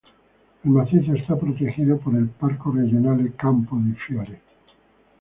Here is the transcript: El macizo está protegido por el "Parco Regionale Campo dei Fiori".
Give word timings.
El 0.65 0.71
macizo 0.71 1.13
está 1.13 1.37
protegido 1.37 1.95
por 1.99 2.15
el 2.15 2.27
"Parco 2.27 2.71
Regionale 2.71 3.33
Campo 3.33 3.75
dei 3.77 3.93
Fiori". 3.93 4.35